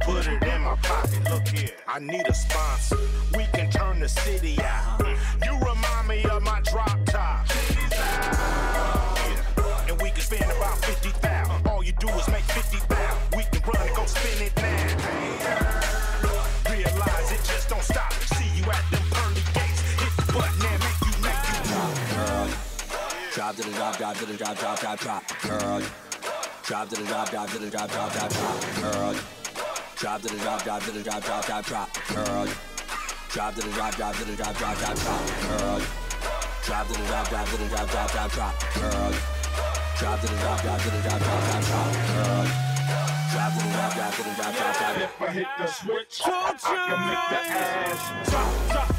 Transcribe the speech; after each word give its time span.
put 0.00 0.26
it 0.26 0.42
in 0.42 0.62
my 0.62 0.76
pocket. 0.76 1.22
Look 1.30 1.48
here, 1.48 1.70
I 1.86 1.98
need 1.98 2.26
a 2.26 2.34
sponsor. 2.34 2.98
We 3.36 3.44
can 3.54 3.70
turn 3.70 4.00
the 4.00 4.08
city 4.08 4.58
out. 4.62 5.00
You 5.44 5.52
remind 5.58 6.08
me 6.08 6.24
of 6.24 6.42
my 6.42 6.60
drop 6.62 6.98
top. 7.06 7.46
Yeah. 7.90 9.88
And 9.88 10.00
we 10.02 10.10
can 10.10 10.20
spend 10.20 10.44
about 10.44 10.78
50,000. 10.78 11.66
All 11.66 11.82
you 11.82 11.92
do 11.92 12.08
is 12.08 12.28
make 12.28 12.44
50,000. 12.44 13.36
We 13.36 13.44
can 13.44 13.62
run 13.66 13.86
and 13.86 13.96
go 13.96 14.04
spin 14.06 14.46
it 14.46 14.56
now. 14.56 14.86
Realize 16.70 17.32
it 17.32 17.42
just 17.44 17.68
don't 17.68 17.82
stop. 17.82 18.12
See 18.12 18.48
you 18.58 18.64
at 18.70 18.84
them 18.90 19.02
pearly 19.10 19.42
gates. 19.54 19.80
Hit 20.00 20.12
the 20.16 20.32
button 20.32 20.66
and 20.66 20.80
make 20.84 21.00
you, 21.06 21.14
make 21.22 21.44
you. 21.48 21.58
girl. 22.14 22.48
Drop 23.34 23.56
to 23.56 23.62
the 23.62 23.72
drop, 23.72 23.96
drop 23.96 24.16
to 24.16 24.26
the 24.26 24.36
drop, 24.36 24.58
drop, 24.58 24.80
drop, 24.80 24.98
drop, 25.00 25.22
girl. 25.42 25.82
Drop 26.64 26.88
to 26.88 26.96
the 26.96 27.04
drop, 27.06 27.30
drop 27.30 27.48
to 27.50 27.58
the 27.58 27.70
drop, 27.70 27.90
drop, 27.90 28.12
drop, 28.12 28.30
drop, 28.30 28.82
girl. 28.82 29.37
Drop 29.98 30.22
to 30.22 30.28
the 30.28 30.38
drop, 30.38 30.62
drop 30.62 30.80
to 30.84 30.92
the 30.92 31.02
drop, 31.02 31.24
drop, 31.24 31.44
drop, 31.44 31.66
drop, 31.66 31.90
girl. 32.14 32.46
Drop 33.30 33.54
to 33.56 33.60
the 33.62 33.70
drop, 33.72 33.96
drop 33.96 34.14
to 34.14 34.24
the 34.26 34.36
drop, 34.36 34.56
drop, 34.56 34.78
drop, 34.78 34.94
drop, 34.94 35.26
girl. 35.42 35.82
Drop 36.62 36.86
to 36.86 36.92
the 36.92 37.06
drop, 37.08 37.28
drop 37.28 37.48
to 37.48 37.56
the 37.56 37.66
drop, 37.66 37.90
drop, 37.90 38.12
drop, 38.12 38.30
drop, 38.30 38.74
girl. 38.74 39.12
Drop 39.98 40.20
to 40.20 40.26
the 40.28 40.36
drop, 40.38 40.62
drop 40.62 40.80
to 40.82 40.90
the 40.90 41.02
drop, 41.02 41.18
drop, 41.18 41.42
drop, 41.42 41.64
drop, 41.64 41.92
girl. 42.14 42.46
Drop 43.32 43.52
to 43.52 43.58
the 43.58 43.70
drop, 43.74 43.94
drop 43.94 44.14
to 44.14 44.22
the 44.22 44.34
drop, 44.38 44.54
drop, 44.54 44.76
drop, 44.78 44.78
drop. 44.78 44.96
If 45.02 45.22
I 45.22 45.32
hit 45.32 45.46
the 45.58 45.66
switch, 45.66 46.20
I 46.24 46.54
can 46.62 46.98
make 47.08 47.26
the 47.28 47.40
ass 47.58 48.30
Drop, 48.30 48.70
drop, 48.70 48.97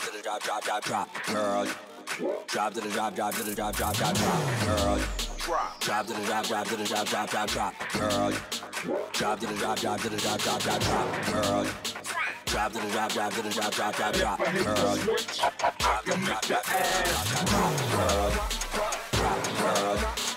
to 0.00 0.10
the 0.16 0.22
drop, 0.22 0.42
drop, 0.42 0.64
drop, 0.64 0.84
drop, 0.84 1.08
girl. 1.26 1.66
Drop 2.48 2.74
to 2.74 2.80
the 2.80 2.88
drop, 2.90 3.14
drop 3.14 3.34
to 3.34 3.42
the 3.42 3.54
drop, 3.54 3.76
drop, 3.76 3.96
drop, 3.96 4.14
drop, 4.14 4.66
girl. 4.66 4.98
Drop. 5.38 5.80
Drop 5.80 6.06
to 6.06 6.12
the 6.12 6.24
drop, 6.24 6.46
drop 6.46 6.66
to 6.66 6.76
the 6.76 6.84
drop, 6.84 7.06
drop, 7.06 7.30
drop, 7.30 7.48
drop, 7.48 7.74
girl. 7.92 8.32
Drop 9.12 9.40
to 9.40 9.46
the 9.46 9.54
drop, 9.54 9.78
drop 9.78 10.00
to 10.00 10.08
the 10.08 10.16
drop, 10.16 10.40
drop, 10.40 10.62
drop, 10.62 10.80
drop, 10.80 11.26
girl. 11.26 11.66
Drop 12.46 12.72
to 12.72 12.78
the 12.80 12.88
drop, 12.90 13.12
drop 13.12 13.32
to 13.32 13.42
the 13.42 13.50
drop, 13.50 13.72
drop, 13.72 13.96
drop, 13.96 14.14
drop, 14.14 14.40
If 14.40 14.48
I 14.48 14.50
hit 14.50 14.64
the 14.64 14.74
girl. 14.74 14.96
switch, 14.96 15.40
I 15.42 16.00
can 16.04 16.20
make 16.24 16.40
the 16.42 16.58
ass 16.58 17.30
I 19.22 20.29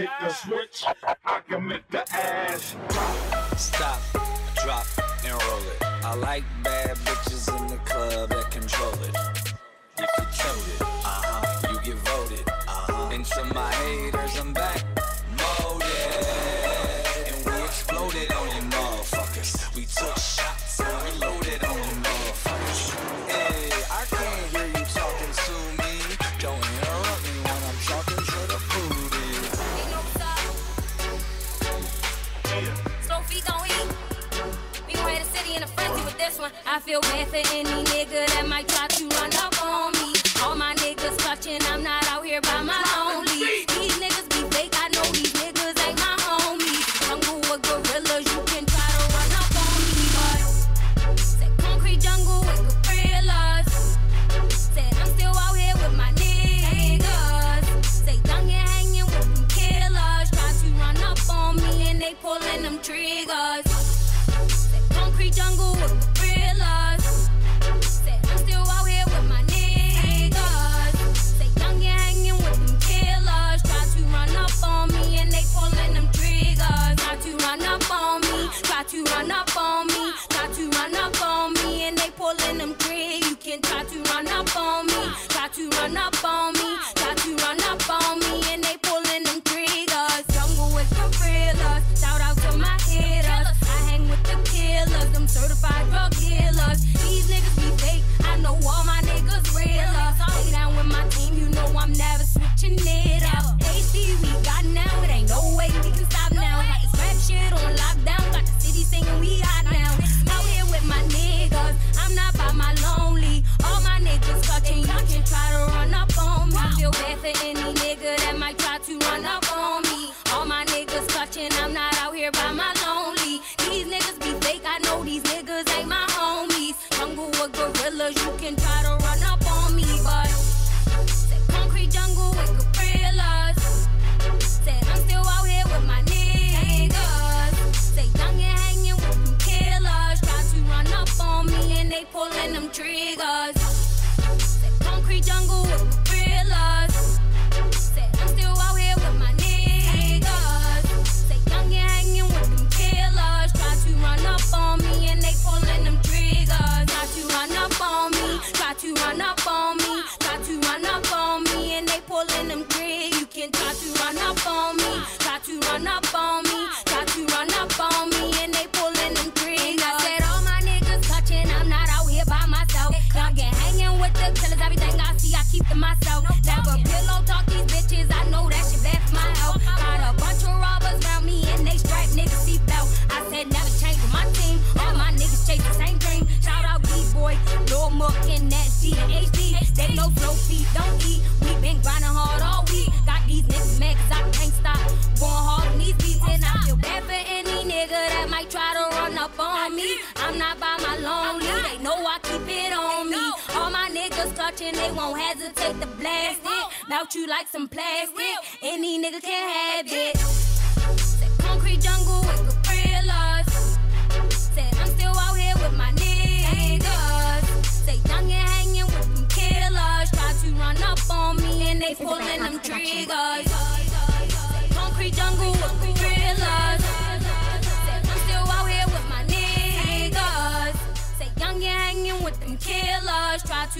hit 0.00 0.10
the 0.20 0.32
switch, 0.32 0.84
I 1.24 1.40
can 1.46 1.66
make 1.66 1.86
the 1.88 2.02
ass 2.14 2.76
Stop, 3.56 4.00
drop, 4.62 4.86
and 5.24 5.34
roll 5.42 5.60
it. 5.72 5.84
I 6.04 6.14
like 6.14 6.44
bad 6.62 6.96
bitches 6.98 7.44
in 7.56 7.66
the 7.66 7.76
club 7.84 8.30
that 8.30 8.50
control 8.50 8.94
it. 9.08 9.14
If 9.98 10.10
you 10.18 10.24
told 10.40 10.64
it, 10.74 10.80
uh 10.80 11.04
huh, 11.04 11.68
you 11.70 11.80
get 11.84 11.96
voted. 12.08 12.48
Uh 12.48 12.54
huh. 12.66 13.10
And 13.12 13.24
to 13.26 13.44
my 13.52 13.70
haters, 13.74 14.19
feel 36.90 37.00
bad 37.02 37.28
for 37.28 37.36
any 37.54 37.89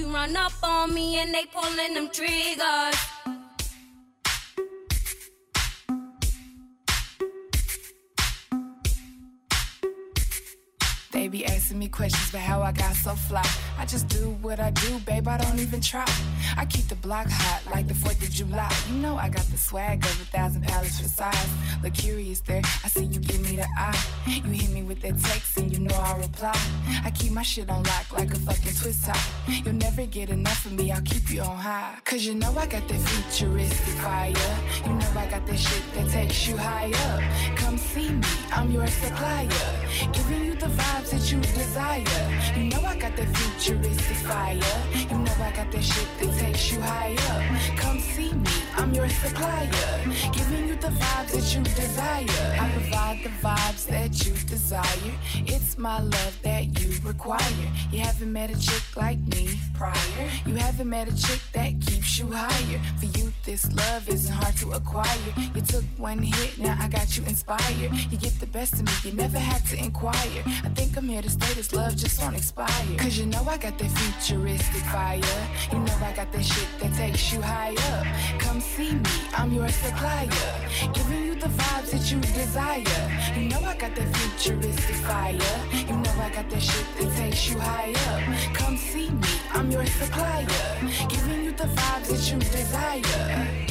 to 0.00 0.06
run 0.08 0.36
up 0.36 0.52
on 0.62 0.94
me 0.94 1.18
and 1.20 1.34
they 1.34 1.44
pulling 1.46 1.94
them 1.94 2.08
triggers. 2.10 2.96
Be 11.30 11.46
asking 11.70 11.78
me 11.78 11.88
questions 11.88 12.30
about 12.30 12.42
how 12.42 12.62
I 12.62 12.72
got 12.72 12.96
so 12.96 13.14
fly. 13.14 13.46
I 13.78 13.86
just 13.86 14.08
do 14.08 14.30
what 14.42 14.58
I 14.58 14.70
do, 14.70 14.98
babe. 15.06 15.28
I 15.28 15.38
don't 15.38 15.60
even 15.60 15.80
try. 15.80 16.04
I 16.56 16.64
keep 16.64 16.88
the 16.88 16.96
block 16.96 17.28
hot 17.30 17.62
like 17.72 17.86
the 17.86 17.94
4th 17.94 18.20
of 18.22 18.30
July. 18.30 18.72
You 18.88 18.96
know 18.96 19.14
I 19.16 19.28
got 19.28 19.44
the 19.44 19.56
swag 19.56 20.04
of 20.04 20.20
a 20.20 20.24
thousand 20.36 20.62
pallets 20.62 21.00
for 21.00 21.06
size. 21.06 21.48
Look 21.82 21.94
curious 21.94 22.40
there, 22.40 22.62
I 22.84 22.88
see 22.88 23.04
you 23.04 23.20
give 23.20 23.40
me 23.42 23.54
the 23.54 23.68
eye. 23.78 24.04
You 24.26 24.50
hit 24.50 24.70
me 24.70 24.82
with 24.82 25.00
that 25.02 25.16
text 25.20 25.58
and 25.58 25.70
you 25.72 25.78
know 25.78 25.94
I 25.94 26.16
reply. 26.18 26.58
I 27.04 27.10
keep 27.12 27.30
my 27.30 27.42
shit 27.42 27.70
on 27.70 27.84
lock 27.84 28.18
like 28.18 28.32
a 28.32 28.38
fucking 28.40 28.74
twist 28.74 29.04
top. 29.04 29.16
You'll 29.46 29.74
never 29.74 30.06
get 30.06 30.30
enough 30.30 30.66
of 30.66 30.72
me, 30.72 30.90
I'll 30.90 31.02
keep 31.02 31.30
you 31.30 31.42
on 31.42 31.56
high. 31.56 31.94
Cause 32.04 32.24
you 32.24 32.34
know 32.34 32.52
I 32.58 32.66
got 32.66 32.88
that 32.88 33.00
futuristic 33.00 33.94
fire. 34.02 34.34
You 34.86 34.92
know 34.94 35.10
I 35.16 35.26
got 35.30 35.46
that 35.46 35.58
shit 35.58 35.84
that 35.94 36.10
takes 36.10 36.48
you 36.48 36.56
high 36.56 36.90
up. 37.06 37.56
Come 37.56 37.78
see 37.78 38.10
me, 38.10 38.26
I'm 38.50 38.72
your 38.72 38.88
supplier. 38.88 39.48
Giving 40.12 40.44
you 40.46 40.54
the 40.54 40.66
vibes 40.66 41.10
that 41.10 41.30
you 41.30 41.38
desire. 41.60 42.04
You 42.56 42.64
know 42.70 42.82
I 42.84 42.96
got 42.96 43.14
that 43.16 43.28
futuristic 43.36 44.16
fire. 44.28 44.78
You 45.10 45.18
know 45.18 45.36
I 45.48 45.50
got 45.58 45.70
that 45.72 45.84
shit 45.84 46.08
that 46.18 46.38
takes 46.38 46.72
you 46.72 46.80
higher. 46.80 47.76
Come 47.76 48.00
see 48.00 48.19
I'm 48.90 48.96
your 48.96 49.08
supplier. 49.08 49.70
Giving 50.32 50.66
you 50.66 50.74
the 50.74 50.88
vibes 50.88 51.30
that 51.30 51.54
you 51.54 51.62
desire. 51.62 52.26
I 52.60 52.70
provide 52.72 53.22
the 53.22 53.28
vibes 53.28 53.86
that 53.86 54.26
you 54.26 54.32
desire. 54.48 55.12
It's 55.46 55.78
my 55.78 56.00
love 56.00 56.38
that 56.42 56.64
you 56.80 56.98
require. 57.04 57.38
You 57.92 58.00
haven't 58.00 58.32
met 58.32 58.50
a 58.50 58.58
chick 58.58 58.82
like 58.96 59.20
me 59.28 59.60
prior. 59.74 59.94
You 60.44 60.56
haven't 60.56 60.88
met 60.88 61.06
a 61.06 61.16
chick 61.16 61.40
that 61.52 61.80
keeps 61.86 62.18
you 62.18 62.32
higher. 62.32 62.80
For 62.98 63.06
you, 63.16 63.32
this 63.44 63.72
love 63.72 64.08
isn't 64.08 64.34
hard 64.34 64.56
to 64.56 64.72
acquire. 64.72 65.06
You 65.54 65.62
took 65.62 65.84
one 65.96 66.18
hit, 66.18 66.58
now 66.58 66.76
I 66.80 66.88
got 66.88 67.16
you 67.16 67.22
inspired. 67.26 67.92
You 68.10 68.18
get 68.18 68.40
the 68.40 68.46
best 68.46 68.74
of 68.74 68.82
me, 68.86 68.92
you 69.04 69.12
never 69.16 69.38
had 69.38 69.64
to 69.66 69.76
inquire. 69.76 70.42
I 70.64 70.68
think 70.74 70.96
I'm 70.96 71.08
here 71.08 71.22
to 71.22 71.30
stay, 71.30 71.54
this 71.54 71.72
love 71.72 71.94
just 71.94 72.20
won't 72.20 72.36
expire. 72.36 72.98
Cause 72.98 73.16
you 73.16 73.26
know 73.26 73.46
I 73.48 73.56
got 73.56 73.78
that 73.78 73.90
futuristic 73.90 74.82
fire. 74.82 75.20
You 75.72 75.78
know 75.78 75.96
I 76.02 76.12
got 76.12 76.32
that 76.32 76.44
shit 76.44 76.68
that 76.80 76.92
takes 76.94 77.32
you 77.32 77.40
higher. 77.40 78.38
Come 78.40 78.60
see 78.60 78.79
me, 78.80 79.00
I'm 79.36 79.52
your 79.52 79.68
supplier. 79.68 80.28
Giving 80.94 81.24
you 81.26 81.34
the 81.34 81.48
vibes 81.48 81.90
that 81.92 82.10
you 82.10 82.20
desire. 82.20 83.02
You 83.36 83.48
know 83.50 83.60
I 83.60 83.76
got 83.76 83.94
that 83.94 84.16
futuristic 84.16 84.96
fire. 84.96 85.34
You 85.88 85.96
know 85.96 86.14
I 86.26 86.30
got 86.30 86.48
that 86.50 86.62
shit 86.62 86.86
that 86.98 87.16
takes 87.16 87.50
you 87.50 87.58
higher. 87.58 88.54
Come 88.54 88.76
see 88.76 89.10
me, 89.10 89.28
I'm 89.52 89.70
your 89.70 89.86
supplier. 89.86 90.46
Giving 91.08 91.44
you 91.44 91.52
the 91.52 91.68
vibes 91.78 92.08
that 92.08 92.22
you 92.32 92.38
desire. 92.38 93.69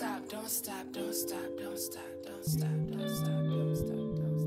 Stop, 0.00 0.28
don't 0.30 0.48
stop, 0.48 0.92
don't 0.92 1.14
stop, 1.14 1.38
don't 1.58 1.78
stop, 1.78 2.02
don't 2.24 2.44
stop, 2.44 2.68
don't 2.90 3.08
stop, 3.10 3.42
don't 3.52 3.76
stop, 3.76 3.96
don't 4.16 4.38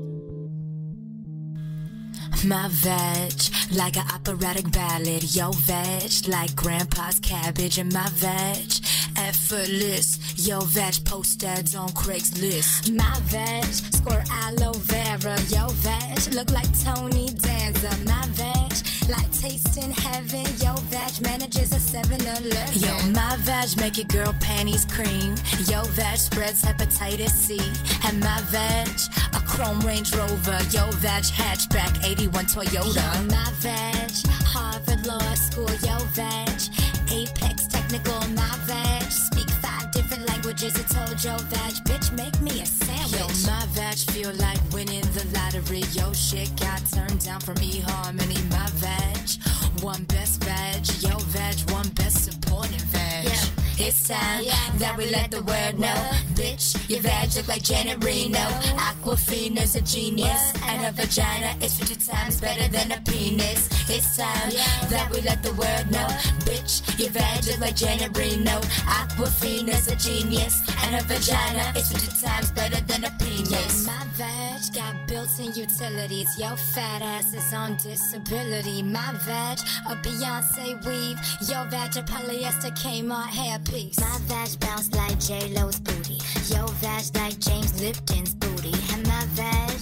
stop. 2.32 2.44
My 2.44 2.68
veg, 2.68 3.32
like 3.72 3.96
an 3.96 4.04
operatic 4.12 4.72
ballad. 4.72 5.22
Yo, 5.32 5.52
veg, 5.52 6.10
like 6.26 6.56
grandpa's 6.56 7.20
cabbage. 7.20 7.78
And 7.78 7.92
my 7.92 8.08
veg, 8.14 8.72
effortless. 9.16 10.18
Yo, 10.36 10.58
veg, 10.60 11.04
post 11.04 11.44
ads 11.44 11.76
on 11.76 11.90
Craigslist. 11.90 12.90
My 12.92 13.20
veg, 13.26 13.64
score 13.94 14.24
aloe 14.42 14.72
vera. 14.72 15.36
Yo, 15.54 15.68
veg, 15.86 16.34
look 16.34 16.50
like 16.50 16.68
Tony 16.82 17.28
Danza. 17.30 17.90
My 18.04 18.26
veg, 18.30 18.53
like 19.08 19.30
tasting 19.32 19.90
heaven. 19.90 20.44
Yo, 20.62 20.74
veg, 20.90 21.20
manages 21.20 21.72
a 21.72 21.80
7 21.80 22.20
Eleven. 22.20 22.78
Yo, 22.78 22.94
my 23.12 23.36
veg, 23.40 23.76
make 23.80 23.96
your 23.96 24.06
girl 24.06 24.34
panties 24.40 24.84
cream. 24.84 25.34
Yo, 25.66 25.82
veg, 25.98 26.18
spreads 26.18 26.62
hepatitis 26.62 27.30
C. 27.30 27.58
And 28.06 28.20
my 28.20 28.40
veg, 28.48 28.88
a 29.34 29.40
chrome 29.46 29.80
Range 29.80 30.10
Rover. 30.14 30.58
Yo, 30.70 30.90
veg, 31.02 31.24
hatchback 31.24 32.04
81 32.04 32.46
Toyota. 32.46 32.94
Yo, 32.94 33.34
my 33.34 33.50
veg, 33.58 34.10
Harvard 34.44 35.06
Law 35.06 35.34
School. 35.34 35.70
Yo, 35.82 35.98
veg, 36.12 36.60
Apex 37.10 37.66
Technical. 37.66 38.20
My 38.34 38.54
five 38.66 38.93
I 40.62 40.68
told 40.68 41.24
yo, 41.24 41.36
veg, 41.50 41.74
bitch, 41.84 42.12
make 42.12 42.40
me 42.40 42.62
a 42.62 42.66
sandwich. 42.66 43.18
Yo, 43.18 43.26
my 43.50 43.66
veg 43.70 43.96
feel 43.96 44.32
like 44.34 44.60
winning 44.72 45.02
the 45.12 45.26
lottery. 45.34 45.82
Yo, 45.90 46.12
shit 46.12 46.48
got 46.60 46.80
turned 46.92 47.24
down 47.24 47.40
from 47.40 47.56
eHarmony. 47.56 48.38
My 48.52 48.68
veg, 48.74 49.82
one 49.82 50.04
best 50.04 50.44
veg. 50.44 50.86
Yo, 51.02 51.18
veg, 51.34 51.58
one 51.72 51.88
best 51.90 52.24
supporting 52.24 52.78
veg. 52.78 53.26
It's 53.78 54.06
time 54.06 54.44
that 54.78 54.94
we 54.96 55.10
let 55.10 55.32
the 55.32 55.42
world 55.42 55.80
know. 55.80 56.10
Bitch, 56.34 56.88
your 56.90 57.00
vag 57.00 57.34
look 57.36 57.46
like 57.46 57.62
Janet 57.62 58.02
Reno. 58.04 58.38
Aquafina's 58.76 59.76
a 59.76 59.80
genius. 59.80 60.52
And 60.66 60.82
her 60.82 60.90
vagina 60.90 61.54
is 61.64 61.78
50 61.78 62.10
times 62.10 62.40
better 62.40 62.66
than 62.68 62.90
a 62.90 63.00
penis. 63.02 63.68
It's 63.88 64.16
time 64.16 64.50
that 64.90 65.08
we 65.12 65.20
let 65.20 65.42
the 65.42 65.52
world 65.54 65.90
know. 65.92 66.06
Bitch, 66.44 66.82
your 66.98 67.10
vag 67.10 67.44
look 67.46 67.60
like 67.60 67.76
Janet 67.76 68.16
Reno. 68.16 68.60
Aquafina's 68.86 69.86
a 69.86 69.96
genius. 69.96 70.60
And 70.82 70.96
her 70.96 71.06
vagina 71.06 71.72
is 71.78 71.92
50 71.92 72.26
times 72.26 72.50
better 72.50 72.80
than 72.82 73.04
a 73.04 73.10
penis. 73.20 73.86
my 73.86 74.04
vag 74.14 74.60
got 74.74 75.06
built-in 75.06 75.52
utilities. 75.54 76.28
Yo, 76.38 76.56
fat 76.56 77.02
ass 77.02 77.32
is 77.32 77.52
on 77.54 77.76
disability. 77.76 78.82
My 78.82 79.12
vag, 79.26 79.58
a 79.86 79.94
Beyonce 80.02 80.84
weave. 80.84 81.18
Yo, 81.48 81.64
vag, 81.70 81.96
a 81.96 82.02
polyester 82.02 82.72
Kmart 82.74 83.28
hairpiece. 83.28 84.00
My 84.00 84.18
vag 84.26 84.58
bounce 84.58 84.92
like 84.94 85.18
J 85.20 85.54
Lo's 85.54 85.78
booty. 85.78 86.23
Yo 86.50 86.66
vag 86.82 87.04
like 87.14 87.38
James 87.38 87.80
Lipton's 87.80 88.34
booty. 88.34 88.74
And 88.92 89.06
my 89.06 89.24
vag, 89.32 89.80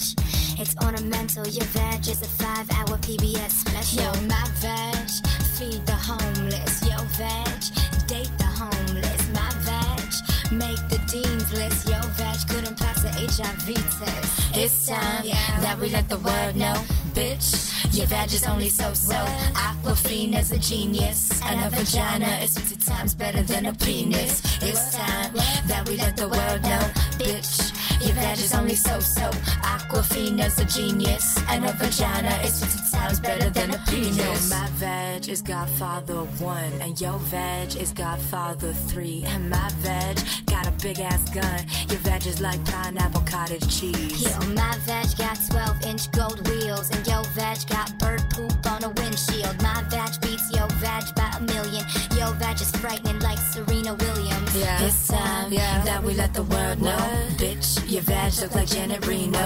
It's 0.61 0.77
ornamental. 0.85 1.47
Your 1.49 1.65
veg 1.67 2.07
is 2.07 2.23
a 2.23 2.31
five-hour 2.43 2.99
PBS 2.99 3.51
special. 3.51 4.05
Yo, 4.05 4.11
my 4.29 4.47
veg, 4.63 5.11
feed 5.59 5.85
the 5.87 5.99
homeless. 5.99 6.75
Yo, 6.87 6.99
veg, 7.19 7.61
date 8.07 8.31
the 8.39 8.51
homeless. 8.63 9.23
My 9.35 9.51
veg, 9.67 10.53
make 10.53 10.83
the 10.89 11.01
dean's 11.11 11.53
list. 11.53 11.89
Yo, 11.89 11.99
veg, 12.19 12.39
couldn't 12.49 12.79
pass 12.79 13.03
the 13.03 13.11
HIV 13.11 13.75
test. 13.99 14.57
It's 14.57 14.87
time 14.87 15.25
yeah. 15.25 15.61
that 15.63 15.79
we 15.81 15.89
let 15.89 16.09
the 16.09 16.19
world 16.19 16.55
know, 16.55 16.77
bitch. 17.13 17.95
Your 17.97 18.07
veg 18.07 18.33
is 18.33 18.45
only 18.47 18.69
so-so. 18.69 19.15
Aquafina 19.55 20.41
is 20.41 20.53
a 20.53 20.59
genius, 20.59 21.41
and 21.45 21.61
a 21.65 21.71
vagina 21.71 22.29
is 22.43 22.59
50 22.59 22.77
times 22.85 23.15
better 23.15 23.43
than 23.43 23.67
a 23.67 23.75
penis. 23.75 24.43
It's 24.63 24.97
time 24.97 25.33
that 25.67 25.89
we 25.89 25.97
let 25.97 26.17
the 26.17 26.29
world 26.29 26.63
know, 26.63 26.85
bitch. 27.23 27.73
Your 28.05 28.15
veg 28.15 28.39
is 28.39 28.55
only 28.55 28.75
so-so. 28.75 29.31
Aquafina's 29.63 30.59
a 30.59 30.65
genius, 30.65 31.39
and 31.49 31.65
a 31.65 31.73
vagina 31.73 32.35
is 32.45 32.65
50 32.65 32.97
times 32.97 33.21
better 33.21 33.51
than 33.51 33.75
a 33.75 33.79
penis. 33.89 34.51
my 34.51 34.67
veg 34.75 35.29
is 35.29 35.43
Godfather 35.43 36.15
1, 36.15 36.65
and 36.81 37.01
your 37.01 37.19
veg 37.19 37.77
is 37.77 37.93
Godfather 37.93 38.73
3. 38.73 39.25
And 39.29 39.51
my 39.51 39.69
veg 39.79 40.19
got 40.47 40.67
a 40.67 40.73
big 40.83 40.99
ass 41.01 41.29
gun. 41.31 41.61
Your 41.89 41.99
veg 41.99 42.27
is 42.27 42.41
like 42.41 42.65
pineapple 42.65 43.23
cottage 43.23 43.69
cheese. 43.69 44.23
Yo, 44.23 44.37
my 44.55 44.77
veg 44.87 45.17
got 45.17 45.39
12 45.51 45.87
inch 45.87 46.11
gold 46.13 46.47
wheels, 46.49 46.91
and 46.91 47.07
your 47.07 47.25
veg 47.37 47.59
got 47.69 47.97
bird 47.99 48.23
poop 48.31 48.67
on 48.67 48.83
a 48.85 48.91
windshield. 48.91 49.63
My 49.63 49.83
veg 49.89 50.21
beats 50.21 50.51
your 50.53 50.69
veg 50.83 51.05
by 51.15 51.31
a 51.39 51.41
million. 51.41 51.85
Your 52.17 52.33
veg 52.35 52.61
is 52.61 52.71
frightening 52.73 53.21
like 53.21 53.39
Serena 53.39 53.95
Williams. 53.95 54.12
Yeah. 54.55 54.83
It's 54.83 55.09
time 55.09 55.51
Yeah. 55.53 55.83
that 55.85 56.03
we 56.05 56.13
let 56.15 56.35
the 56.35 56.43
world 56.43 56.83
know. 56.83 56.99
Bitch, 57.39 57.81
your 57.91 58.03
veg 58.03 58.35
look 58.41 58.55
like 58.55 58.69
Janet 58.69 59.07
Reno. 59.07 59.39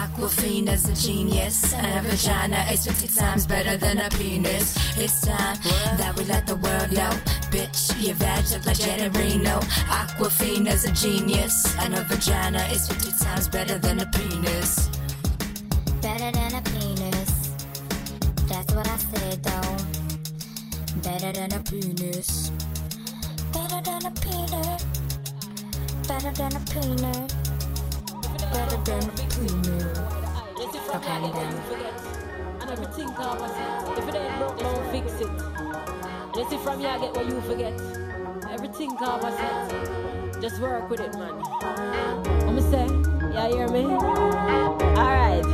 Aquafina's 0.00 0.88
a 0.88 0.94
genius, 0.94 1.72
and 1.74 2.06
a 2.06 2.08
vagina 2.08 2.64
is 2.70 2.86
50 2.86 3.08
times 3.08 3.44
better 3.46 3.76
than 3.76 3.98
a 3.98 4.08
penis. 4.10 4.76
It's 4.96 5.20
time 5.22 5.58
that 5.98 6.16
we 6.16 6.24
let 6.24 6.46
the 6.46 6.56
world 6.56 6.92
know. 6.92 7.10
Bitch, 7.50 7.92
your 8.00 8.14
veg 8.14 8.44
look 8.52 8.64
like 8.66 8.78
Janet 8.78 9.16
Reno. 9.16 9.58
Aquafina's 9.90 10.84
a 10.84 10.92
genius, 10.92 11.74
and 11.80 11.94
a 11.94 12.02
vagina 12.04 12.62
is 12.72 12.86
50 12.86 13.10
times 13.24 13.48
better 13.48 13.78
than 13.78 13.98
a 14.00 14.06
penis. 14.06 14.88
Better 16.00 16.30
than 16.30 16.54
a 16.54 16.62
penis. 16.62 17.32
That's 18.46 18.72
what 18.74 18.86
I 18.88 18.96
said 18.96 19.42
though. 19.42 19.76
Better 21.02 21.32
than 21.32 21.52
a 21.52 21.60
penis. 21.64 22.52
Better 23.52 23.80
than 23.82 24.06
a 24.06 24.10
penis. 24.20 24.84
Better 26.08 26.32
than 26.32 26.56
a 26.56 26.60
penis. 26.70 27.34
Better 28.52 28.76
than 28.84 29.02
a 29.04 29.12
penis. 29.30 29.98
Okay, 30.94 31.20
done. 31.32 31.54
And 32.60 32.70
everything 32.70 33.08
come 33.14 33.38
myself. 33.38 33.98
If 33.98 34.08
it 34.08 34.14
ain't 34.14 34.38
broke, 34.38 34.58
don't 34.58 34.90
fix 34.92 35.12
it. 35.20 35.28
And 35.28 36.36
you 36.36 36.46
see 36.50 36.58
from 36.58 36.80
here 36.80 36.90
I 36.90 36.98
get 36.98 37.14
what 37.16 37.26
you 37.26 37.40
forget. 37.40 37.72
Everything 38.50 38.96
come 38.96 39.22
myself. 39.22 39.72
Just 40.40 40.60
work 40.60 40.90
with 40.90 41.00
it, 41.00 41.14
man. 41.14 41.36
Me 42.54 42.60
say? 42.60 42.86
Yeah, 43.32 43.48
hear 43.48 43.68
me? 43.68 43.84
Alright. 45.00 45.44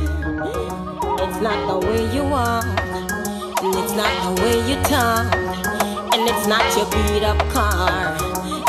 It's 1.21 1.41
not 1.41 1.67
the 1.67 1.87
way 1.87 2.13
you 2.13 2.23
walk. 2.23 2.65
And 3.63 3.75
it's 3.75 3.93
not 3.93 4.35
the 4.35 4.41
way 4.41 4.55
you 4.69 4.75
talk. 4.83 5.78
And 6.19 6.27
it's 6.27 6.47
not 6.47 6.67
your 6.75 6.85
beat 6.91 7.23
up 7.23 7.39
car. 7.47 8.11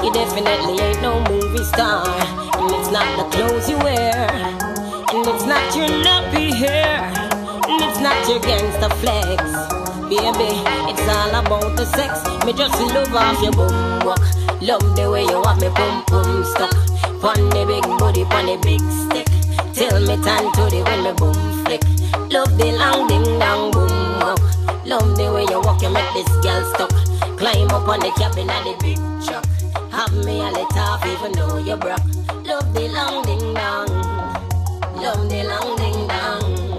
You 0.04 0.12
definitely 0.12 0.78
ain't 0.78 1.02
no 1.02 1.18
movie 1.28 1.64
star. 1.64 2.06
And 2.06 2.70
it's 2.70 2.92
not 2.92 3.10
the 3.18 3.24
clothes 3.36 3.68
you 3.68 3.76
wear. 3.78 4.30
And 5.10 5.26
it's 5.26 5.44
not 5.46 5.74
your 5.74 5.88
nappy 5.88 6.54
hair. 6.54 7.02
And 7.66 7.82
it's 7.82 7.98
not 7.98 8.14
your 8.28 8.38
gangster 8.38 8.88
flex. 9.02 9.42
Baby, 10.06 10.62
it's 10.86 11.02
all 11.10 11.42
about 11.42 11.76
the 11.76 11.86
sex. 11.86 12.22
Me 12.46 12.52
just 12.52 12.80
love 12.94 13.12
off 13.16 13.42
your 13.42 13.50
boom 13.50 14.06
walk. 14.06 14.22
Love 14.62 14.94
the 14.94 15.10
way 15.10 15.24
you 15.24 15.42
have 15.42 15.60
me 15.60 15.70
boom 15.74 16.04
boom 16.06 16.44
stuck. 16.54 16.70
Pon 17.20 17.50
the 17.50 17.66
big 17.66 17.82
booty, 17.98 18.24
pon 18.26 18.46
the 18.46 18.58
big 18.62 18.80
stick. 19.10 19.26
Till 19.74 19.98
me 20.06 20.14
turn 20.22 20.46
to 20.54 20.70
the 20.70 20.84
when 20.86 21.02
me 21.02 21.12
boom 21.18 21.64
flick. 21.64 21.82
Love 22.30 22.56
the 22.56 22.70
long 22.78 23.08
ding 23.08 23.38
dong 23.40 23.72
boom 23.72 24.20
walk. 24.20 24.38
Love 24.86 25.16
the 25.16 25.32
way 25.34 25.46
you 25.50 25.60
walk, 25.62 25.82
you 25.82 25.90
make 25.90 26.14
this 26.14 26.28
girl 26.44 26.64
stuck. 26.74 27.10
Climb 27.40 27.70
up 27.70 27.88
on 27.88 28.00
the 28.00 28.10
cabin 28.18 28.50
of 28.50 28.64
the 28.64 28.76
big 28.82 28.98
truck. 29.24 29.46
Have 29.90 30.12
me 30.26 30.40
a 30.40 30.50
let 30.52 30.76
off 30.76 31.06
even 31.06 31.32
though 31.32 31.56
you're 31.56 31.78
broke. 31.78 32.04
Love 32.44 32.74
the 32.74 32.86
long 32.92 33.22
ding 33.22 33.54
dong. 33.54 33.88
Love 34.96 35.26
the 35.30 35.44
long 35.44 35.74
ding 35.78 36.06
dong. 36.06 36.69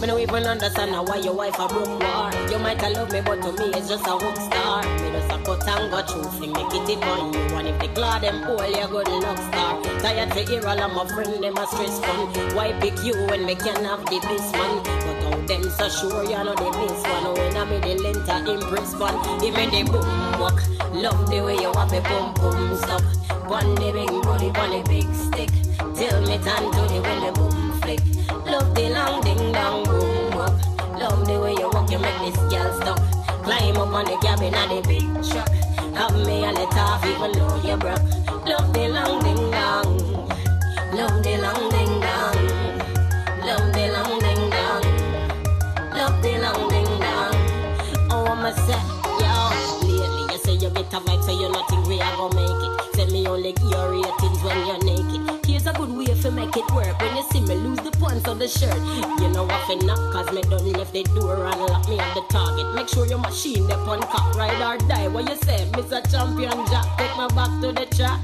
Me 0.00 0.06
no 0.06 0.16
even 0.16 0.44
understand 0.46 0.92
why 1.08 1.16
your 1.16 1.34
wife 1.34 1.58
a 1.58 1.66
broke 1.66 1.88
war. 1.88 2.30
You 2.48 2.58
might 2.60 2.80
a 2.84 2.90
love 2.90 3.10
me, 3.10 3.20
but 3.20 3.42
to 3.42 3.50
me 3.50 3.76
it's 3.76 3.88
just 3.88 4.06
a 4.06 4.10
hook 4.10 4.36
star. 4.36 4.84
Me 5.02 5.10
just 5.10 5.32
a 5.32 5.38
cut 5.42 5.66
and 5.66 5.90
go 5.90 6.02
through, 6.02 6.30
fling 6.38 6.52
me 6.52 6.62
kitty 6.70 6.94
on 7.02 7.32
you. 7.34 7.40
And 7.56 7.66
if 7.66 7.80
they 7.80 7.88
claw 7.88 8.20
them 8.20 8.44
pull, 8.44 8.64
you 8.64 8.86
good 8.86 9.08
luck 9.08 9.38
star. 9.38 9.82
Tired 9.98 10.30
to 10.30 10.40
hear 10.44 10.64
all 10.68 10.78
of 10.78 10.92
my 10.94 11.04
friend 11.12 11.42
them 11.42 11.56
a 11.58 11.66
stress 11.66 11.98
fun. 11.98 12.28
Why 12.54 12.78
pick 12.78 13.02
you 13.02 13.14
when 13.26 13.44
me 13.44 13.56
can 13.56 13.84
have 13.84 14.06
the 14.06 14.20
best 14.22 14.52
man? 14.52 14.84
But 14.84 15.34
how 15.34 15.46
them 15.46 15.62
so 15.68 15.88
sure 15.88 16.22
you 16.22 16.44
know 16.44 16.54
the 16.54 16.70
best 16.70 17.08
one. 17.08 17.34
When 17.34 17.56
I'm 17.56 17.72
in 17.72 17.80
the 17.80 17.94
length 18.00 18.30
of 18.30 18.46
impress 18.46 18.94
fun, 18.94 19.40
give 19.40 19.54
me 19.56 19.66
the 19.66 19.90
boom 19.90 20.38
walk. 20.38 20.62
Love 20.94 21.28
the 21.28 21.42
way 21.42 21.56
you 21.56 21.72
have 21.74 21.90
me 21.90 21.98
boom 22.06 22.34
boom 22.34 22.76
stop. 22.76 23.02
One 23.50 23.74
the 23.74 23.90
big 23.90 24.10
booty, 24.22 24.50
one 24.54 24.84
big 24.84 25.12
stick. 25.12 25.50
Till 25.98 26.20
me 26.22 26.38
turn 26.38 26.70
to 26.70 26.82
the 26.86 27.00
when 27.02 27.18
the 27.26 27.32
boom 27.34 27.72
flick. 27.82 28.00
Love 28.46 28.74
the 28.76 28.90
long 28.90 29.20
ding 29.22 29.52
dong 29.52 29.87
you 32.28 32.40
walk, 32.40 32.52
you 32.52 32.52
make 32.52 32.52
this 32.52 32.52
girl 32.52 32.80
stop. 32.80 32.98
Climb 33.42 33.76
up 33.76 33.94
on 33.94 34.04
the 34.04 34.16
cabin 34.20 34.54
of 34.54 34.68
the 34.68 34.88
big 34.88 35.30
truck. 35.30 35.48
Have 35.94 36.14
me 36.26 36.44
a 36.44 36.52
let 36.52 36.76
off 36.76 37.04
even 37.04 37.32
though 37.32 37.56
you 37.62 37.76
broke. 37.76 38.02
Love 38.46 38.72
the 38.72 38.88
long 38.88 39.22
ding 39.22 39.50
dong. 39.50 39.98
Love 40.92 41.22
the 41.22 41.38
long 41.38 41.70
ding 41.70 42.00
dong. 42.00 42.38
Love 43.46 43.72
the 43.72 43.88
long 43.92 44.20
ding 44.20 44.50
dong. 44.50 44.84
Love 45.94 46.22
the 46.22 46.38
long 46.38 46.68
ding 46.68 47.00
dong. 47.00 47.36
Oh, 48.10 48.26
I'ma 48.26 48.50
say, 48.52 48.80
yo, 49.20 49.50
lately 49.86 50.32
you 50.32 50.38
say 50.38 50.54
you 50.54 50.68
a 50.68 50.70
vibe, 50.70 51.24
so 51.24 51.32
you 51.32 51.48
not 51.50 51.68
think 51.68 51.86
we 51.86 51.98
gonna 51.98 52.34
make 52.34 52.50
it. 52.50 52.96
Say 52.96 53.06
me 53.06 53.26
only 53.26 53.54
your 53.70 53.90
ratings 53.92 54.42
when 54.42 54.66
you're 54.66 54.84
naked. 54.84 55.37
A 55.68 55.72
good 55.74 55.98
way 55.98 56.06
to 56.06 56.30
make 56.30 56.56
it 56.56 56.64
work. 56.70 56.98
When 56.98 57.14
you 57.14 57.22
see 57.30 57.40
me 57.42 57.54
lose 57.54 57.76
the 57.80 57.90
pants 58.00 58.26
of 58.26 58.38
the 58.38 58.48
shirt, 58.48 58.74
you 59.20 59.28
know 59.28 59.44
what 59.44 59.60
for 59.66 59.76
knock, 59.84 60.00
cause 60.14 60.32
me 60.32 60.40
done 60.40 60.72
left 60.72 60.94
the 60.94 61.02
door 61.04 61.44
and 61.44 61.60
lock 61.60 61.86
me 61.90 61.98
at 61.98 62.14
the 62.14 62.22
target. 62.30 62.74
Make 62.74 62.88
sure 62.88 63.04
your 63.04 63.18
machine 63.18 63.66
the 63.66 63.76
on 63.76 64.00
cock, 64.00 64.34
ride 64.34 64.62
or 64.62 64.78
die. 64.88 65.08
What 65.08 65.28
you 65.28 65.36
say, 65.36 65.68
Mr. 65.72 66.00
Champion 66.10 66.64
Jack, 66.72 66.86
take 66.96 67.12
me 67.18 67.26
back 67.36 67.52
to 67.60 67.72
the 67.72 67.84
track. 67.94 68.16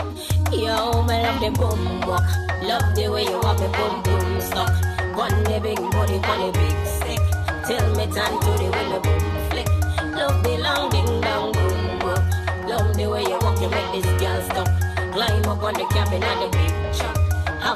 Yo, 0.53 1.03
me 1.05 1.21
love 1.21 1.41
the 1.45 1.51
boom 1.53 2.01
walk. 2.09 2.25
Love 2.63 2.95
the 2.97 3.09
way 3.13 3.25
you 3.25 3.39
have 3.43 3.61
me 3.61 3.69
boom 3.77 4.03
boom 4.05 4.41
stuck. 4.41 4.73
One 5.15 5.45
the 5.45 5.61
big 5.61 5.77
body, 5.93 6.17
one 6.25 6.49
the 6.49 6.51
big 6.57 6.77
stick. 6.97 7.21
Till 7.69 7.85
me 7.93 8.09
turn 8.09 8.41
to 8.41 8.51
the 8.57 8.73
when 8.73 8.89
the 8.89 9.01
boom 9.05 9.21
flick. 9.53 9.69
Love 10.17 10.43
the 10.43 10.57
long 10.65 10.89
ding 10.89 11.21
dong 11.21 11.53
boom 11.53 11.99
walk. 12.09 12.25
Love 12.65 12.97
the 12.97 13.05
way 13.05 13.21
you 13.21 13.37
walk, 13.45 13.61
you 13.61 13.69
make 13.69 14.01
this 14.01 14.09
girl 14.17 14.41
stop. 14.49 14.69
Climb 15.13 15.45
up 15.45 15.63
on 15.63 15.75
the 15.75 15.85
cabin 15.93 16.23
of 16.25 16.41
the 16.41 16.49
big 16.57 16.73
truck. 16.97 17.14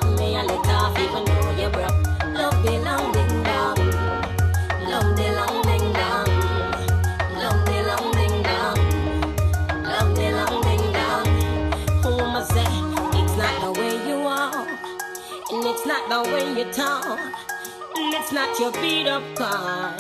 Have 0.01 0.17
me 0.17 0.37
a 0.37 0.43
let 0.45 0.69
off 0.69 0.97
even 0.97 1.25
though 1.25 1.51
you're 1.59 1.71
broke. 1.71 2.07
Love 2.33 2.63
the 2.63 2.79
long 2.87 3.11
ding 3.11 3.43
dong. 3.43 3.79
Love 4.87 5.17
the 5.17 5.27
long 5.35 5.63
ding 5.63 5.93
dong. 5.93 6.29
Love 7.35 7.65
the 7.67 7.79
long 7.89 8.13
ding 8.13 8.43
dong. 8.45 8.79
Love 9.83 10.15
the 10.15 10.27
long 10.39 10.63
ding 10.63 10.93
dong. 10.93 11.27
Who 12.05 12.11
am 12.21 12.37
I 12.37 12.45
say? 12.45 13.19
It's 13.19 13.37
not 13.37 13.61
the 13.61 13.81
way 13.81 14.09
you 14.09 14.21
walk. 14.23 14.69
And 15.51 15.67
it's 15.67 15.85
not 15.85 16.09
the 16.09 16.31
way 16.31 16.47
you 16.57 16.73
talk. 16.73 17.19
And 17.97 18.15
it's 18.15 18.31
not 18.31 18.57
your 18.61 18.71
beat 18.81 19.09
up 19.09 19.25
car. 19.35 19.97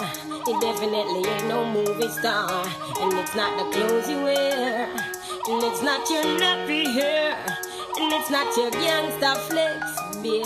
It 0.47 0.61
definitely 0.61 1.28
ain't 1.28 1.49
no 1.49 1.64
movie 1.64 2.09
star. 2.09 2.64
And 3.00 3.14
it's 3.14 3.35
not 3.35 3.59
the 3.59 3.76
clothes 3.76 4.09
you 4.09 4.23
wear. 4.23 4.95
And 5.49 5.64
it's 5.64 5.83
not 5.83 6.09
your 6.09 6.23
nappy 6.23 6.85
hair 6.85 7.67
it's 8.12 8.30
not 8.30 8.56
your 8.56 8.70
gangsta 8.70 9.36
flex, 9.48 9.80
baby. 10.22 10.42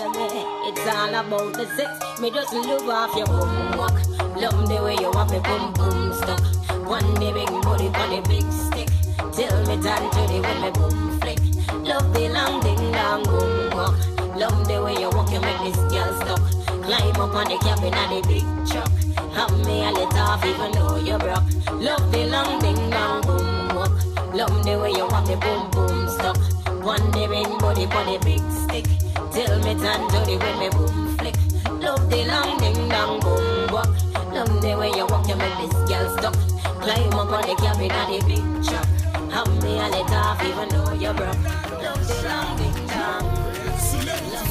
It's 0.68 0.86
all 0.86 1.14
about 1.14 1.52
the 1.54 1.66
sex. 1.76 2.20
Me 2.20 2.30
just 2.30 2.52
love 2.52 2.88
off 2.88 3.16
your 3.16 3.26
boom 3.26 3.78
walk. 3.78 3.94
Love 4.36 4.68
the 4.68 4.80
way 4.82 4.96
you 4.96 5.10
want 5.10 5.30
me 5.30 5.38
boom 5.40 5.72
boom 5.74 6.12
stuck. 6.12 6.40
One 6.86 7.14
day 7.14 7.32
big 7.32 7.50
body 7.62 7.88
on 7.88 8.12
a 8.12 8.22
big 8.22 8.46
stick. 8.50 8.88
Till 9.32 9.58
me 9.66 9.76
turn 9.82 10.02
to 10.10 10.20
the 10.30 10.40
way 10.42 10.56
me 10.62 10.70
boom 10.70 11.20
flick. 11.20 11.38
Love 11.86 12.12
the 12.14 12.28
long 12.30 12.60
ding 12.60 12.92
dong 12.92 13.22
boom 13.24 13.70
walk. 13.76 13.96
Love 14.36 14.66
the 14.66 14.82
way 14.82 14.94
you 15.00 15.10
walk, 15.10 15.30
you 15.30 15.40
make 15.40 15.60
this 15.62 15.76
girl 15.92 16.12
stuck. 16.20 16.42
Climb 16.82 17.16
up 17.16 17.34
on 17.34 17.44
the 17.46 17.58
cabin 17.58 17.94
on 17.94 18.08
the 18.14 18.26
big 18.26 18.46
truck. 18.66 18.90
Have 19.34 19.54
me 19.66 19.84
a 19.84 19.90
little 19.90 20.18
off 20.18 20.44
even 20.44 20.72
though 20.72 20.96
you 20.96 21.18
broke. 21.18 21.46
Love 21.80 22.10
the 22.12 22.26
long 22.26 22.60
ding 22.60 22.90
dong 22.90 23.20
boom 23.22 23.76
walk. 23.76 23.92
Love 24.34 24.64
the 24.64 24.78
way 24.78 24.90
you 24.90 25.06
want 25.06 25.28
me 25.28 25.36
boom 25.36 25.70
boom 25.70 26.08
stuck. 26.08 26.61
One 26.82 27.12
day 27.12 27.28
Wondering 27.28 27.58
body 27.58 27.86
for 27.86 28.02
the 28.02 28.18
big 28.24 28.42
stick. 28.50 28.86
tell 29.30 29.54
me 29.62 29.72
turn 29.78 30.02
to 30.02 30.18
the 30.26 30.34
way 30.34 30.54
me 30.58 30.68
boom 30.74 31.16
flick. 31.16 31.36
Love 31.78 32.10
the 32.10 32.26
long 32.26 32.58
ding 32.58 32.88
dong 32.88 33.20
boom 33.20 33.70
walk. 33.70 33.86
Love 34.34 34.60
the 34.60 34.74
way 34.76 34.90
you 34.90 35.06
walk, 35.06 35.28
you 35.28 35.36
make 35.36 35.54
this 35.62 35.70
girl 35.86 36.18
stuck. 36.18 36.34
Climb 36.82 37.14
up 37.14 37.30
on 37.30 37.42
the 37.46 37.54
cabin 37.54 37.86
of 37.86 38.06
the 38.10 38.18
big 38.26 38.42
truck. 38.66 38.86
Have 39.30 39.62
me 39.62 39.78
a 39.78 39.86
let 39.94 40.10
off 40.10 40.42
even 40.42 40.68
though 40.74 40.92
you're 40.98 41.14
broke. 41.14 41.38
Love 41.78 42.02
the 42.02 42.18
long 42.26 42.50
ding 42.58 42.74
dong. 42.90 43.30
Select 43.78 44.26
the. 44.26 44.42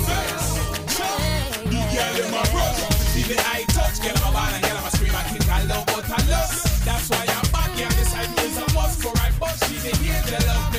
You 1.68 1.84
girl 1.84 2.16
in 2.16 2.32
my 2.32 2.48
brother. 2.48 2.88
See 3.12 3.28
the 3.28 3.36
high 3.44 3.68
touch, 3.76 4.00
get 4.00 4.16
on 4.24 4.32
my 4.32 4.40
body, 4.40 4.62
get 4.62 4.72
on 4.72 4.84
my 4.84 4.90
scream, 4.96 5.12
I 5.14 5.24
kick, 5.28 5.44
I 5.52 5.64
love, 5.68 5.86
but 5.86 6.08
I 6.08 6.24
love. 6.32 6.48
That's 6.88 7.10
why 7.12 7.28
I'm 7.28 7.52
back 7.52 7.76
here, 7.76 7.92
this 8.00 8.16
I 8.16 8.24
is 8.40 8.56
a 8.56 8.74
must 8.74 9.04
for 9.04 9.12
I, 9.20 9.36
but 9.38 9.52
she's 9.68 9.84
a 9.84 9.92
angel 10.00 10.48
of 10.48 10.71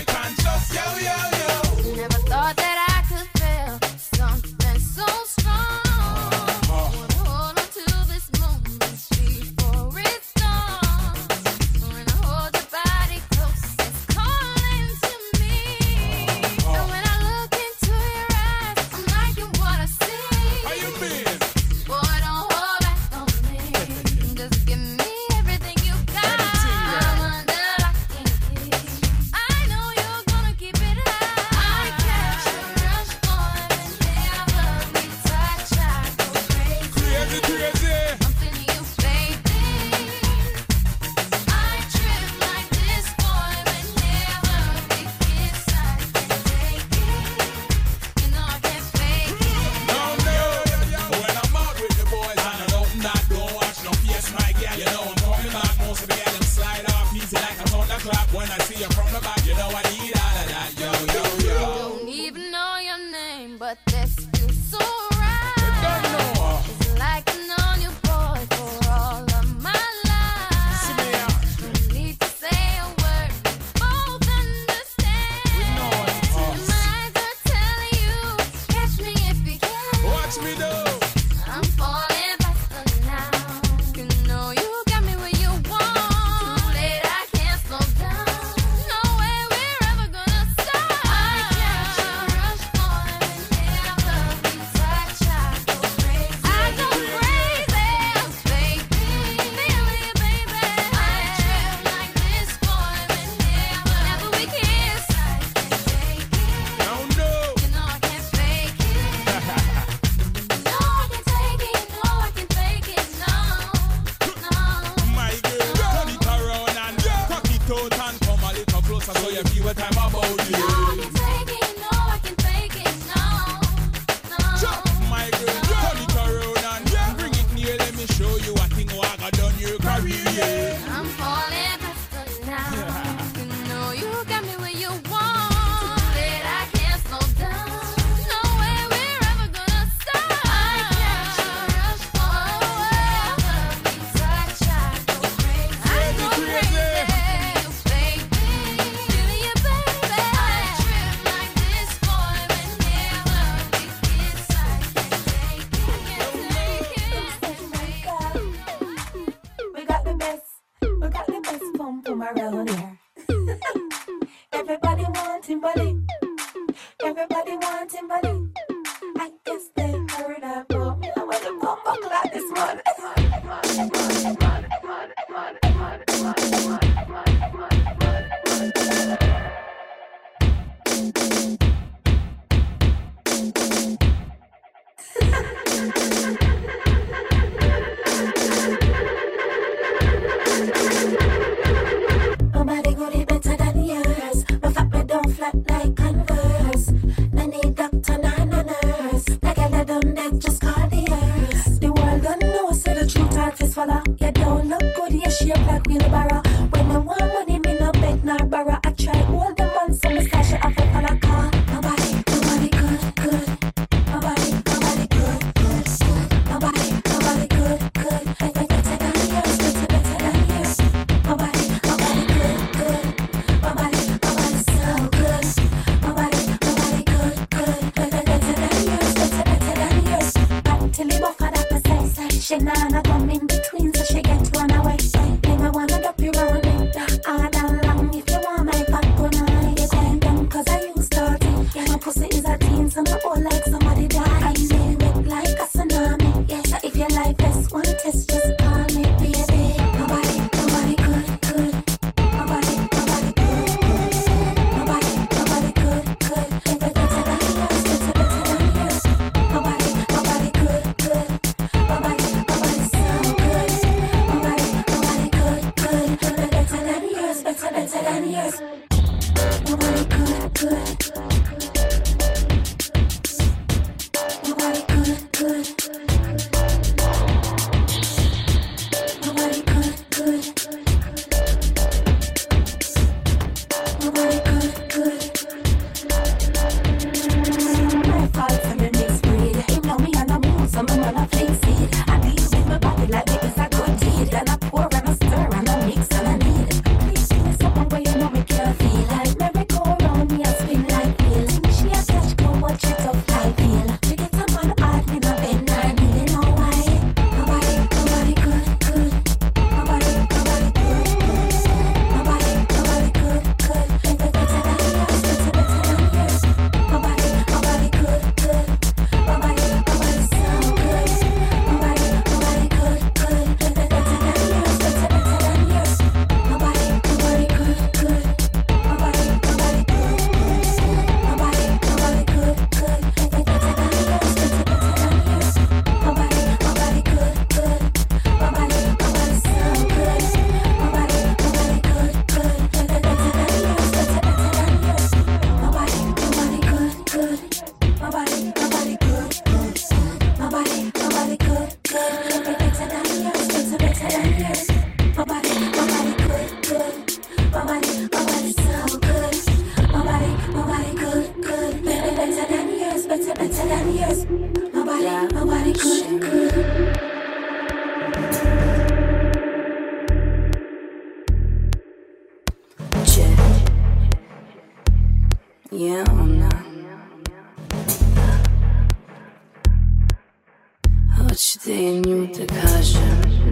Tenho 381.74 382.26
da 382.26 382.44
caixa 382.44 382.98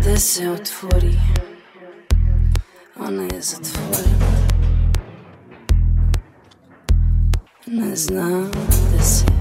da 0.04 0.14
céu 0.18 0.54
de 0.56 0.70
fúria, 0.70 1.18
honesta 2.94 3.58
de 3.62 3.70
fora, 3.70 4.10
mas 7.66 8.08
nada 8.08 8.50
sei. 9.02 9.39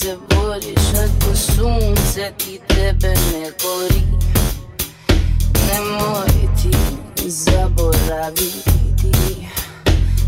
Se 0.00 0.16
boriš 0.28 0.86
Ako 0.94 1.36
sunce 1.36 2.32
ti 2.38 2.60
tebe 2.68 3.14
ne 3.32 3.50
gori. 3.62 4.02
Nemoj 5.68 6.28
ti 6.62 7.30
zaboraviti 7.30 9.12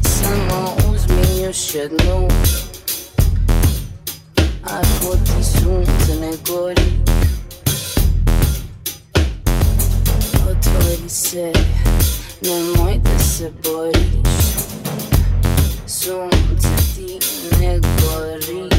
Samo 0.03 0.77
uzmi 0.93 1.43
još 1.43 1.75
jednu. 1.75 2.29
Ako 4.65 5.17
ti 5.17 5.45
sunce 5.61 6.21
ne 6.21 6.33
gori 6.49 6.93
Otvori 10.51 11.09
se, 11.09 11.53
nemoj 12.43 12.99
da 12.99 13.25
se 13.25 13.51
boriš. 13.63 14.33
Sunce 15.87 16.69
ti 16.95 17.19
ne 17.61 17.79
gori 17.79 18.73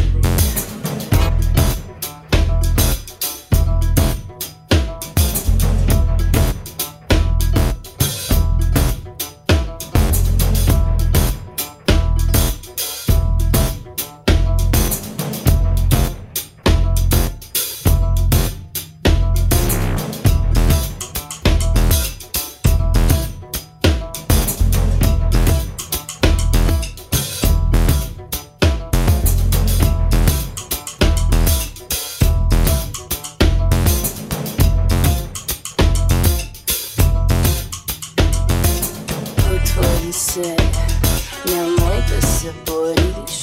você 40.33 40.41
é 40.41 41.61
muito 41.61 42.25
sabores. 42.25 43.42